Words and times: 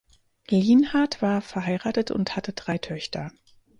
Lienhard 0.49 1.21
war 1.21 1.41
verheiratet 1.43 2.09
und 2.09 2.35
hatte 2.35 2.53
drei 2.53 2.79
Töchter. 2.79 3.31